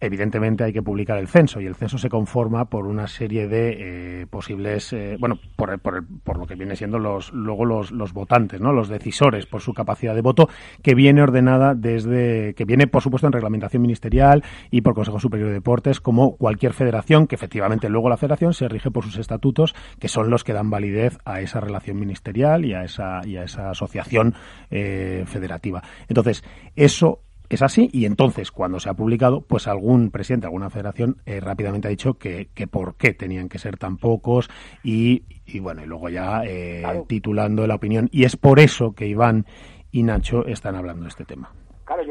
evidentemente 0.00 0.64
hay 0.64 0.72
que 0.72 0.82
publicar 0.82 1.18
el 1.18 1.28
censo 1.28 1.60
y 1.60 1.66
el 1.66 1.74
censo 1.74 1.98
se 1.98 2.08
conforma 2.08 2.66
por 2.66 2.86
una 2.86 3.06
serie 3.06 3.48
de 3.48 4.22
eh, 4.22 4.26
posibles, 4.26 4.92
eh, 4.92 5.16
bueno, 5.18 5.38
por, 5.56 5.78
por, 5.80 6.04
por, 6.22 6.38
lo 6.38 6.46
que 6.46 6.54
viene 6.54 6.76
siendo 6.76 6.98
los 6.98 7.32
luego 7.32 7.64
los, 7.64 7.90
los 7.90 8.12
votantes, 8.12 8.60
¿no? 8.60 8.72
Los 8.72 8.88
decisores 8.88 9.46
por 9.46 9.60
su 9.60 9.74
capacidad 9.74 10.14
de 10.14 10.20
voto 10.20 10.48
que 10.82 10.94
viene 10.94 11.22
ordenada 11.22 11.74
desde 11.74 12.54
que 12.54 12.64
viene 12.64 12.86
por 12.86 13.02
supuesto 13.02 13.26
en 13.26 13.32
reglamentación 13.32 13.82
ministerial 13.82 14.44
y 14.70 14.82
por 14.82 14.94
Consejo 14.94 15.18
Superior 15.18 15.48
de 15.48 15.54
Deportes 15.54 16.00
como 16.00 16.36
cualquier 16.36 16.72
federación 16.72 17.26
que 17.26 17.34
efectivamente 17.34 17.88
luego 17.88 18.08
la 18.08 18.16
federación 18.16 18.54
se 18.54 18.68
rige 18.68 18.90
por 18.90 19.04
sus 19.04 19.18
estatutos 19.18 19.74
que 19.98 20.08
son 20.08 20.30
los 20.30 20.44
que 20.44 20.52
dan 20.52 20.70
validez 20.70 21.18
a 21.24 21.40
esa 21.40 21.60
relación 21.60 21.98
ministerial 21.98 22.64
y 22.64 22.74
a 22.74 22.84
esa 22.84 23.20
y 23.24 23.36
a 23.36 23.44
esa 23.44 23.70
asociación 23.70 24.34
eh, 24.70 25.24
federativa. 25.26 25.82
Entonces 26.08 26.44
eso 26.76 27.22
es 27.48 27.62
así 27.62 27.88
y 27.92 28.04
entonces 28.04 28.50
cuando 28.50 28.80
se 28.80 28.88
ha 28.88 28.94
publicado 28.94 29.40
pues 29.40 29.66
algún 29.66 30.10
presidente 30.10 30.46
alguna 30.46 30.70
federación 30.70 31.18
eh, 31.26 31.40
rápidamente 31.40 31.88
ha 31.88 31.90
dicho 31.90 32.14
que, 32.14 32.48
que, 32.54 32.66
por 32.66 32.96
qué 32.96 33.14
tenían 33.14 33.48
que 33.48 33.58
ser 33.58 33.76
tan 33.76 33.96
pocos 33.96 34.50
y, 34.82 35.24
y 35.46 35.58
bueno 35.60 35.82
y 35.82 35.86
luego 35.86 36.08
ya 36.08 36.42
eh, 36.44 36.80
claro. 36.80 37.06
titulando 37.08 37.66
la 37.66 37.74
opinión 37.74 38.08
y 38.12 38.24
es 38.24 38.36
por 38.36 38.60
eso 38.60 38.92
que 38.92 39.06
Iván 39.06 39.46
y 39.90 40.02
Nacho 40.02 40.46
están 40.46 40.76
hablando 40.76 41.04
de 41.04 41.08
este 41.08 41.24
tema 41.24 41.52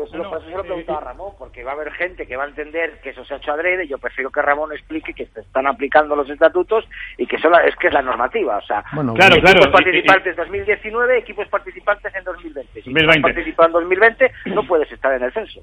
yo 0.08 0.12
se 0.12 0.18
lo, 0.18 0.32
no, 0.32 0.42
se 0.42 0.50
lo 0.50 0.64
preguntaba 0.64 1.00
a 1.00 1.04
Ramón, 1.06 1.34
porque 1.38 1.64
va 1.64 1.72
a 1.72 1.74
haber 1.76 1.92
gente 1.94 2.26
que 2.26 2.36
va 2.36 2.46
a 2.46 2.48
entender 2.48 3.00
que 3.02 3.10
eso 3.10 3.24
se 3.26 3.34
ha 3.34 3.38
hecho 3.38 3.52
adrede. 3.52 3.88
Yo 3.88 3.98
prefiero 3.98 4.32
que 4.32 4.42
Ramón 4.42 4.72
explique 4.72 5.14
que 5.14 5.26
se 5.28 5.42
están 5.42 5.68
aplicando 5.68 6.16
los 6.16 6.30
estatutos 6.30 6.86
y 7.18 7.26
que 7.28 7.38
solo 7.38 7.60
es 7.60 7.76
que 7.76 7.88
es 7.88 7.94
la 7.94 8.02
normativa. 8.02 8.58
O 8.58 8.62
sea, 8.62 8.84
bueno, 8.94 9.14
claro, 9.14 9.36
equipos 9.36 9.52
claro. 9.52 9.72
participantes 9.72 10.32
en 10.32 10.44
2019, 10.44 11.18
equipos 11.18 11.48
participantes 11.48 12.16
en 12.16 12.24
2020. 12.24 12.82
Si 12.82 12.90
2020. 12.90 13.22
participas 13.22 13.68
en 13.68 13.72
2020, 13.74 14.32
no 14.46 14.64
puedes 14.64 14.92
estar 14.92 15.14
en 15.14 15.24
el 15.24 15.34
censo. 15.34 15.62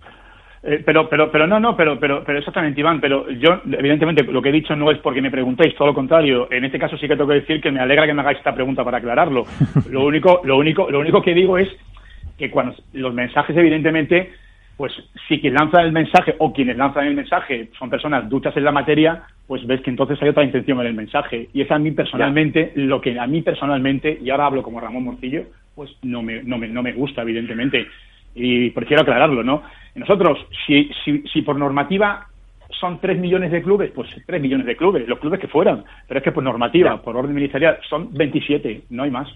Eh, 0.66 0.82
pero, 0.84 1.08
pero, 1.10 1.30
pero 1.30 1.46
no, 1.46 1.60
no, 1.60 1.76
pero, 1.76 2.00
pero, 2.00 2.24
pero 2.24 2.38
exactamente, 2.38 2.80
Iván. 2.80 3.00
Pero 3.00 3.30
yo, 3.30 3.60
evidentemente, 3.70 4.22
lo 4.24 4.40
que 4.40 4.48
he 4.48 4.52
dicho 4.52 4.74
no 4.74 4.90
es 4.90 4.98
porque 4.98 5.20
me 5.20 5.30
preguntéis, 5.30 5.74
todo 5.76 5.88
lo 5.88 5.94
contrario. 5.94 6.48
En 6.50 6.64
este 6.64 6.78
caso 6.78 6.96
sí 6.96 7.06
que 7.06 7.16
tengo 7.16 7.28
que 7.28 7.40
decir 7.40 7.60
que 7.60 7.70
me 7.70 7.80
alegra 7.80 8.06
que 8.06 8.14
me 8.14 8.22
hagáis 8.22 8.38
esta 8.38 8.54
pregunta 8.54 8.82
para 8.82 8.98
aclararlo. 8.98 9.44
Lo 9.90 10.04
único, 10.04 10.40
lo 10.44 10.56
único, 10.56 10.90
lo 10.90 11.00
único 11.00 11.22
que 11.22 11.34
digo 11.34 11.58
es 11.58 11.68
que 12.38 12.50
cuando 12.50 12.74
los 12.92 13.14
mensajes, 13.14 13.56
evidentemente, 13.56 14.32
pues 14.76 14.92
si 15.28 15.40
quien 15.40 15.54
lanza 15.54 15.82
el 15.82 15.92
mensaje 15.92 16.34
o 16.38 16.52
quienes 16.52 16.76
lanzan 16.76 17.06
el 17.06 17.14
mensaje 17.14 17.68
son 17.78 17.90
personas 17.90 18.28
duchas 18.28 18.56
en 18.56 18.64
la 18.64 18.72
materia, 18.72 19.22
pues 19.46 19.64
ves 19.66 19.80
que 19.82 19.90
entonces 19.90 20.20
hay 20.20 20.30
otra 20.30 20.44
intención 20.44 20.80
en 20.80 20.86
el 20.86 20.94
mensaje. 20.94 21.48
Y 21.52 21.62
es 21.62 21.70
a 21.70 21.78
mí 21.78 21.92
personalmente, 21.92 22.72
ya. 22.74 22.82
lo 22.82 23.00
que 23.00 23.18
a 23.18 23.26
mí 23.26 23.42
personalmente, 23.42 24.18
y 24.20 24.30
ahora 24.30 24.46
hablo 24.46 24.62
como 24.62 24.80
Ramón 24.80 25.04
Morcillo, 25.04 25.44
pues 25.74 25.90
no 26.02 26.22
me, 26.22 26.42
no 26.42 26.58
me, 26.58 26.68
no 26.68 26.82
me 26.82 26.92
gusta, 26.92 27.22
evidentemente. 27.22 27.86
Y 28.34 28.70
prefiero 28.70 29.02
aclararlo, 29.02 29.44
¿no? 29.44 29.62
Nosotros, 29.94 30.38
si, 30.66 30.90
si, 31.04 31.22
si 31.32 31.42
por 31.42 31.56
normativa 31.56 32.26
son 32.80 33.00
3 33.00 33.18
millones 33.18 33.52
de 33.52 33.62
clubes, 33.62 33.92
pues 33.94 34.10
3 34.26 34.42
millones 34.42 34.66
de 34.66 34.76
clubes, 34.76 35.06
los 35.06 35.20
clubes 35.20 35.38
que 35.38 35.46
fueran. 35.46 35.84
Pero 36.08 36.18
es 36.18 36.24
que 36.24 36.32
por 36.32 36.42
normativa, 36.42 36.96
ya. 36.96 37.02
por 37.02 37.16
orden 37.16 37.34
ministerial, 37.34 37.78
son 37.88 38.12
27, 38.12 38.82
no 38.90 39.04
hay 39.04 39.10
más 39.12 39.28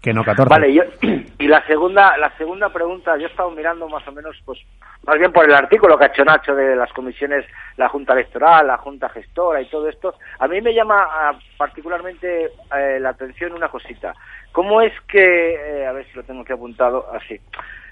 que 0.00 0.12
no 0.12 0.24
14. 0.24 0.48
Vale, 0.48 0.72
yo, 0.72 0.82
y 1.38 1.46
la 1.46 1.64
segunda, 1.66 2.16
la 2.16 2.34
segunda 2.36 2.70
pregunta, 2.70 3.16
yo 3.16 3.26
he 3.26 3.30
estado 3.30 3.50
mirando 3.50 3.88
más 3.88 4.06
o 4.08 4.12
menos, 4.12 4.36
pues, 4.44 4.58
más 5.06 5.18
bien 5.18 5.32
por 5.32 5.44
el 5.44 5.54
artículo 5.54 5.98
que 5.98 6.04
ha 6.04 6.08
hecho 6.08 6.24
Nacho 6.24 6.54
de 6.54 6.74
las 6.74 6.92
comisiones, 6.92 7.44
la 7.76 7.88
Junta 7.88 8.14
Electoral, 8.14 8.66
la 8.66 8.78
Junta 8.78 9.08
Gestora 9.10 9.60
y 9.60 9.68
todo 9.68 9.88
esto. 9.88 10.14
A 10.38 10.48
mí 10.48 10.60
me 10.60 10.74
llama 10.74 11.06
uh, 11.32 11.36
particularmente 11.56 12.46
eh, 12.46 12.98
la 13.00 13.10
atención 13.10 13.52
una 13.52 13.68
cosita. 13.68 14.14
¿Cómo 14.52 14.80
es 14.80 14.92
que, 15.06 15.54
eh, 15.54 15.86
a 15.86 15.92
ver 15.92 16.06
si 16.06 16.14
lo 16.14 16.22
tengo 16.22 16.42
aquí 16.42 16.52
apuntado 16.52 17.06
así, 17.12 17.38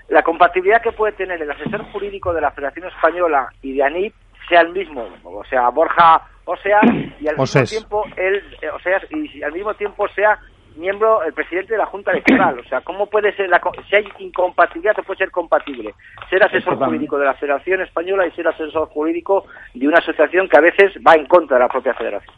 la 0.08 0.22
compatibilidad 0.22 0.82
que 0.82 0.92
puede 0.92 1.12
tener 1.12 1.40
el 1.40 1.50
asesor 1.50 1.82
jurídico 1.92 2.32
de 2.32 2.40
la 2.40 2.50
Federación 2.50 2.86
Española 2.86 3.48
y 3.60 3.74
de 3.74 3.82
ANIP 3.82 4.14
sea 4.48 4.62
el 4.62 4.70
mismo, 4.72 5.06
o 5.24 5.44
sea, 5.44 5.68
Borja 5.68 6.22
Osea, 6.46 6.80
y 7.20 7.28
al 7.28 7.36
mismo 7.36 7.64
tiempo 7.64 8.04
él, 8.16 8.42
eh, 8.62 8.70
o 8.70 8.78
sea, 8.80 8.98
y 9.10 9.42
al 9.42 9.52
mismo 9.52 9.74
tiempo 9.74 10.08
sea 10.08 10.38
miembro, 10.78 11.22
el 11.22 11.32
presidente 11.32 11.74
de 11.74 11.78
la 11.78 11.86
Junta 11.86 12.12
Electoral. 12.12 12.58
O 12.58 12.68
sea, 12.68 12.80
¿cómo 12.80 13.06
puede 13.06 13.32
ser, 13.34 13.48
la, 13.48 13.60
si 13.88 13.96
hay 13.96 14.08
incompatibilidad, 14.18 14.96
no 14.96 15.02
puede 15.02 15.18
ser 15.18 15.30
compatible 15.30 15.94
ser 16.30 16.42
asesor 16.42 16.76
jurídico 16.76 17.18
de 17.18 17.26
la 17.26 17.34
Federación 17.34 17.80
Española 17.80 18.26
y 18.26 18.30
ser 18.32 18.46
asesor 18.48 18.88
jurídico 18.88 19.46
de 19.74 19.88
una 19.88 19.98
asociación 19.98 20.48
que 20.48 20.58
a 20.58 20.62
veces 20.62 20.92
va 21.06 21.14
en 21.14 21.26
contra 21.26 21.56
de 21.56 21.64
la 21.64 21.68
propia 21.68 21.94
Federación? 21.94 22.34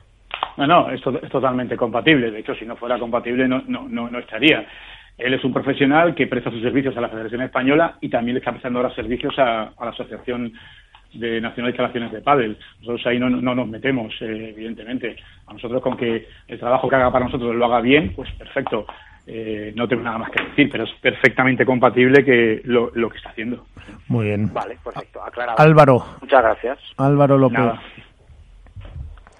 No, 0.57 0.67
no, 0.67 0.91
es, 0.91 1.01
es 1.23 1.31
totalmente 1.31 1.77
compatible. 1.77 2.31
De 2.31 2.41
hecho, 2.41 2.55
si 2.55 2.65
no 2.65 2.77
fuera 2.77 2.99
compatible, 2.99 3.47
no, 3.49 3.63
no, 3.67 3.87
no, 3.89 4.11
no 4.11 4.19
estaría. 4.19 4.67
Él 5.17 5.35
es 5.35 5.45
un 5.45 5.53
profesional 5.53 6.15
que 6.15 6.27
presta 6.27 6.51
sus 6.51 6.63
servicios 6.63 6.97
a 6.97 7.01
la 7.01 7.09
Federación 7.09 7.43
Española 7.43 7.97
y 8.01 8.09
también 8.09 8.35
le 8.35 8.39
está 8.39 8.53
prestando 8.53 8.79
ahora 8.79 8.95
servicios 8.95 9.39
a, 9.39 9.73
a 9.77 9.85
la 9.85 9.91
Asociación 9.91 10.53
de 11.13 11.41
Nacional 11.41 11.73
de 11.73 11.77
Instalaciones 11.77 12.13
de 12.13 12.21
Pádel. 12.21 12.59
Nosotros 12.81 13.07
ahí 13.07 13.19
no, 13.19 13.29
no 13.31 13.55
nos 13.55 13.69
metemos, 13.69 14.13
eh, 14.21 14.51
evidentemente. 14.55 15.17
A 15.47 15.53
nosotros 15.53 15.83
con 15.83 15.97
que 15.97 16.29
el 16.49 16.59
trabajo 16.59 16.89
que 16.89 16.97
haga 16.97 17.11
para 17.11 17.25
nosotros 17.27 17.55
lo 17.55 17.65
haga 17.65 17.81
bien, 17.81 18.13
pues 18.15 18.31
perfecto. 18.33 18.87
Eh, 19.27 19.73
no 19.77 19.87
tengo 19.87 20.03
nada 20.03 20.19
más 20.19 20.31
que 20.31 20.43
decir, 20.43 20.69
pero 20.73 20.85
es 20.85 20.91
perfectamente 21.01 21.65
compatible 21.65 22.25
que 22.25 22.63
lo, 22.65 22.91
lo 22.95 23.09
que 23.09 23.19
está 23.19 23.31
haciendo. 23.31 23.65
Muy 24.09 24.27
bien. 24.27 24.53
Vale, 24.53 24.77
perfecto. 24.83 25.23
Aclarado. 25.23 25.61
Álvaro. 25.61 26.05
Muchas 26.21 26.43
gracias. 26.43 26.79
Álvaro 26.97 27.39
López. 27.39 27.59
Nada. 27.59 27.81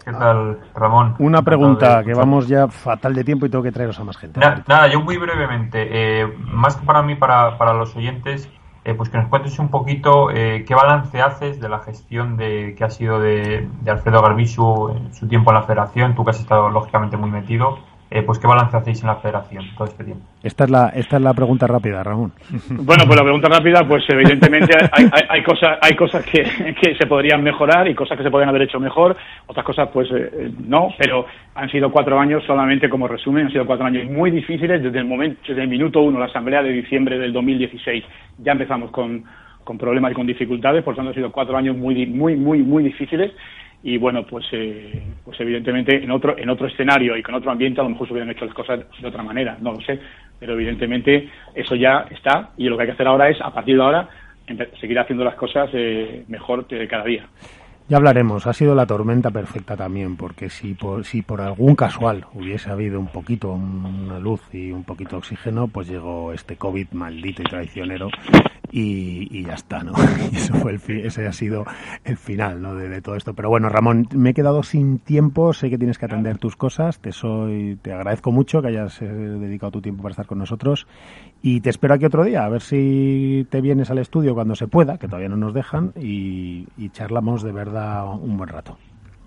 ¿Qué 0.05 0.13
tal, 0.13 0.59
Ramón? 0.75 1.15
Una 1.19 1.43
pregunta, 1.43 2.03
que 2.03 2.15
vamos 2.15 2.49
ya 2.49 2.69
fatal 2.69 3.15
de 3.15 3.23
tiempo 3.23 3.47
y 3.47 3.51
tengo 3.51 3.63
que 3.63 3.71
traeros 3.71 3.99
a 4.01 4.05
más 4.05 4.17
gente. 4.17 4.41
Nada, 4.41 4.65
nada 4.67 4.89
yo 4.89 5.01
muy 5.03 5.19
brevemente, 5.19 5.89
eh, 5.91 6.27
más 6.39 6.77
que 6.77 6.87
para 6.87 7.03
mí, 7.03 7.17
para, 7.17 7.59
para 7.59 7.75
los 7.75 7.95
oyentes, 7.95 8.51
eh, 8.85 8.95
pues 8.95 9.11
que 9.11 9.19
nos 9.19 9.29
cuentes 9.29 9.59
un 9.59 9.69
poquito 9.69 10.31
eh, 10.31 10.65
qué 10.67 10.75
balance 10.75 11.21
haces 11.21 11.61
de 11.61 11.69
la 11.69 11.81
gestión 11.81 12.37
de 12.37 12.75
que 12.77 12.85
ha 12.85 12.91
sido 12.91 13.21
de, 13.21 13.69
de, 13.83 13.91
Alfredo 13.91 14.23
Garbisu 14.23 14.91
en 14.97 15.15
su 15.15 15.29
tiempo 15.29 15.51
en 15.51 15.57
la 15.57 15.63
federación, 15.65 16.15
tú 16.15 16.25
que 16.25 16.31
has 16.31 16.41
estado 16.41 16.71
lógicamente 16.71 17.17
muy 17.17 17.31
metido, 17.31 17.79
eh, 18.11 18.23
pues 18.23 18.41
qué 18.41 18.49
balance 18.49 18.77
hacéis 18.77 19.01
en 19.03 19.07
la 19.07 19.17
federación 19.17 19.65
todo 19.77 19.87
este 19.87 20.03
tiempo. 20.03 20.25
Esta 20.43 20.65
es 20.65 20.71
la, 20.71 20.89
esta 20.89 21.17
es 21.17 21.23
la 21.23 21.33
pregunta 21.33 21.69
rápida, 21.69 22.03
Ramón. 22.03 22.33
Bueno, 22.71 23.05
pues 23.07 23.17
la 23.17 23.23
pregunta 23.23 23.49
rápida, 23.49 23.87
pues 23.87 24.03
evidentemente 24.09 24.75
hay, 24.93 25.05
hay, 25.13 25.23
hay 25.29 25.43
cosas, 25.45 25.79
hay 25.81 25.95
cosas 25.95 26.25
que, 26.25 26.43
que, 26.75 26.97
se 26.97 27.07
podrían 27.07 27.43
mejorar 27.43 27.87
y 27.87 27.95
cosas 27.95 28.19
que 28.19 28.25
se 28.25 28.31
podrían 28.31 28.49
haber 28.49 28.63
hecho 28.63 28.81
mejor, 28.81 29.17
otras 29.47 29.65
cosas 29.65 29.89
pues 29.93 30.09
eh, 30.11 30.51
no, 30.67 30.89
pero 30.99 31.27
han 31.55 31.71
sido 31.71 31.93
cuatro 31.93 32.19
años 32.19 32.43
solamente 32.45 32.89
como 32.89 33.07
resumen, 33.07 33.47
han 33.47 33.53
sido 33.53 33.67
cuatro 33.67 33.87
años 33.87 34.11
muy 34.11 34.33
difíciles 34.33 34.83
desde 34.83 34.99
el 34.99 35.05
momento, 35.05 35.41
desde 35.47 35.63
el 35.63 35.69
minuto 35.69 36.01
uno, 36.01 36.19
la 36.19 36.27
asamblea 36.27 36.63
de 36.63 36.73
diciembre 36.73 37.17
del 37.17 37.33
2016, 37.33 38.05
ya 38.39 38.53
empezamos 38.53 38.91
con, 38.91 39.25
con 39.63 39.79
problemas 39.79 40.11
y 40.11 40.15
con 40.15 40.27
dificultades, 40.27 40.83
por 40.83 40.97
tanto 40.97 41.11
han 41.11 41.15
sido 41.15 41.31
cuatro 41.31 41.57
años 41.57 41.77
muy, 41.77 42.07
muy, 42.07 42.35
muy, 42.35 42.59
muy 42.63 42.83
difíciles 42.83 43.31
y 43.83 43.97
bueno 43.97 44.25
pues 44.27 44.47
eh, 44.53 45.03
pues 45.25 45.41
evidentemente 45.41 46.03
en 46.03 46.11
otro 46.11 46.37
en 46.37 46.51
otro 46.51 46.67
escenario 46.67 47.17
y 47.17 47.23
con 47.23 47.35
otro 47.35 47.51
ambiente 47.51 47.81
a 47.81 47.85
lo 47.85 47.91
mejor 47.91 48.07
se 48.07 48.13
hubieran 48.13 48.31
hecho 48.31 48.45
las 48.45 48.55
cosas 48.55 48.81
de 49.01 49.09
otra 49.09 49.23
manera 49.23 49.57
no 49.61 49.73
lo 49.73 49.81
sé. 49.81 49.99
Pero 50.39 50.55
evidentemente 50.55 51.29
eso 51.55 51.75
ya 51.75 52.07
está 52.11 52.51
y 52.57 52.69
lo 52.69 52.77
que 52.77 52.83
hay 52.83 52.89
que 52.89 52.95
hacer 52.95 53.07
ahora 53.07 53.29
es 53.29 53.41
a 53.41 53.53
partir 53.53 53.77
de 53.77 53.83
ahora 53.83 54.09
seguir 54.81 54.99
haciendo 54.99 55.25
las 55.25 55.35
cosas 55.35 55.71
eh, 55.73 56.25
mejor 56.29 56.67
cada 56.89 57.05
día. 57.05 57.27
Ya 57.89 57.97
hablaremos, 57.97 58.47
ha 58.47 58.53
sido 58.53 58.75
la 58.77 58.87
tormenta 58.87 59.33
perfecta 59.33 59.77
también, 59.77 60.17
porque 60.17 60.49
si 60.49 60.75
por, 60.75 61.05
si 61.05 61.23
por 61.23 61.41
algún 61.41 61.75
casual 61.75 62.25
hubiese 62.35 62.71
habido 62.71 63.01
un 63.01 63.09
poquito, 63.09 63.51
una 63.51 64.21
luz 64.21 64.41
y 64.53 64.71
un 64.71 64.85
poquito 64.85 65.11
de 65.11 65.17
oxígeno, 65.17 65.67
pues 65.67 65.89
llegó 65.89 66.33
este 66.33 66.57
COVID 66.57 66.93
maldito 66.93 67.43
y 67.43 67.47
traicionero 67.47 68.09
y, 68.71 69.29
y 69.31 69.45
ya 69.45 69.55
está, 69.55 69.83
¿no? 69.83 69.93
Y 70.33 70.37
eso 70.37 70.55
fue 70.55 70.73
el 70.73 70.79
fi 70.79 71.01
ese 71.01 71.27
ha 71.27 71.33
sido 71.33 71.65
el 72.05 72.17
final, 72.17 72.63
¿no? 72.63 72.75
De, 72.75 72.89
de, 72.89 73.01
todo 73.01 73.17
esto. 73.17 73.35
Pero 73.35 73.49
bueno, 73.49 73.69
Ramón, 73.69 74.07
me 74.15 74.31
he 74.31 74.35
quedado 74.35 74.63
sin 74.63 74.99
tiempo, 74.99 75.53
sé 75.53 75.71
que 75.71 75.79
tienes 75.79 75.99
que 75.99 76.07
atender 76.07 76.39
tus 76.39 76.57
cosas, 76.57 76.99
te 77.01 77.13
soy, 77.13 77.77
te 77.83 77.93
agradezco 77.93 78.33
mucho 78.33 78.63
que 78.63 78.69
hayas 78.69 79.01
eh, 79.03 79.07
dedicado 79.07 79.73
tu 79.73 79.81
tiempo 79.81 80.03
para 80.03 80.13
estar 80.13 80.27
con 80.27 80.39
nosotros 80.39 80.87
y 81.43 81.61
te 81.61 81.71
espero 81.71 81.95
aquí 81.95 82.05
otro 82.05 82.25
día, 82.25 82.45
a 82.45 82.49
ver 82.49 82.61
si 82.61 83.47
te 83.51 83.61
vienes 83.61 83.91
al 83.91 83.99
estudio 83.99 84.35
cuando 84.35 84.55
se 84.55 84.69
pueda, 84.69 84.99
que 84.99 85.07
todavía 85.07 85.29
no 85.29 85.37
nos 85.37 85.55
dejan, 85.55 85.93
y, 85.97 86.67
y 86.77 86.91
charlamos 86.91 87.43
de 87.43 87.53
verdad 87.53 88.13
un 88.13 88.37
buen 88.37 88.49
rato. 88.49 88.77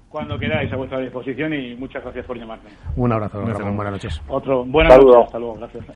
Cuando 0.10 0.38
queráis 0.38 0.72
a 0.72 0.76
vuestra 0.76 1.00
disposición 1.00 1.56
y 1.56 1.76
muchas 1.76 2.04
gracias 2.04 2.24
por 2.28 2.38
llamarme. 2.38 2.70
Un 2.96 3.12
abrazo, 3.12 3.44
Ramón. 3.44 3.76
Buenas 3.76 3.94
noches. 3.94 4.22
Otro, 4.28 4.64
buenas 4.64 4.96
noches. 5.00 5.26
Hasta 5.26 5.40
luego. 5.40 5.56
Gracias. 5.56 5.86